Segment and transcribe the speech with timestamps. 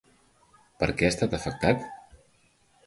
[0.83, 1.87] Per què ha estat afectat?